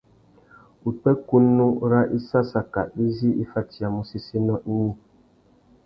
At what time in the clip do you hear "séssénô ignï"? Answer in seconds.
4.09-4.91